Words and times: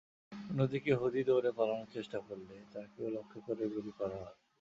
অন্যদিকে 0.31 0.91
হূদি 0.93 1.21
দৌঁড়ে 1.23 1.51
পালানোর 1.57 1.89
চেষ্টা 1.93 2.17
করলে 2.27 2.55
তাঁকেও 2.73 3.07
লক্ষ্য 3.09 3.37
করে 3.45 3.63
গুলি 3.73 3.91
করা 3.99 4.17
হয়। 4.23 4.37